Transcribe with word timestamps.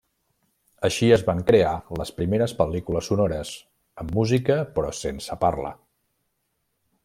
Així 0.87 1.09
es 1.17 1.23
van 1.27 1.43
crear 1.49 1.73
les 2.01 2.11
primeres 2.21 2.55
pel·lícules 2.61 3.11
sonores, 3.11 3.53
amb 4.05 4.17
música 4.21 4.59
però 4.79 4.93
sense 5.05 5.41
parla. 5.47 5.77